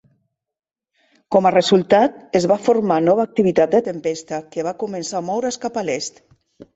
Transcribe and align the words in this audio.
Com 1.35 1.47
a 1.49 1.51
resultat, 1.55 2.15
es 2.39 2.47
va 2.51 2.57
formar 2.67 2.97
nova 3.09 3.25
activitat 3.29 3.75
de 3.75 3.81
tempesta, 3.89 4.39
que 4.57 4.65
va 4.69 4.73
començar 4.85 5.19
a 5.21 5.23
moure's 5.29 5.59
cap 5.67 5.79
a 5.83 5.85
l'est. 5.91 6.19